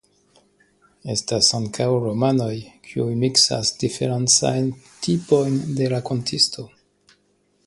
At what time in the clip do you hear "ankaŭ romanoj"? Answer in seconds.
1.57-2.49